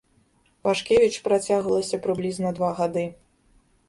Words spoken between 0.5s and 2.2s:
Пашкевіч працягвалася